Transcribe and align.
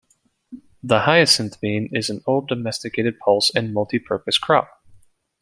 The 0.81 1.01
hyacinth 1.01 1.61
bean 1.61 1.87
is 1.93 2.09
an 2.09 2.23
old 2.25 2.47
domesticated 2.47 3.19
pulse 3.19 3.51
and 3.55 3.71
multi-purpose 3.71 4.39
crop. 4.39 4.81